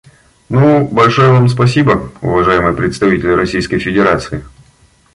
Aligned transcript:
Ну, 0.49 0.87
большое 0.87 1.31
Вам 1.31 1.47
спасибо, 1.47 2.09
уважаемый 2.23 2.73
представитель 2.75 3.35
Российской 3.35 3.77
Федерации. 3.77 4.43